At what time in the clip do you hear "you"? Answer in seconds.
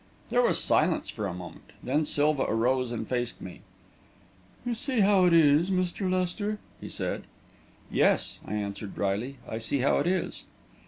4.65-4.73